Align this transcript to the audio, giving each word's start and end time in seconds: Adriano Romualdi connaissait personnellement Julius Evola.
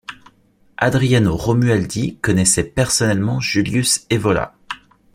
Adriano 0.77 1.37
Romualdi 1.37 2.17
connaissait 2.23 2.63
personnellement 2.63 3.39
Julius 3.39 4.07
Evola. 4.09 4.55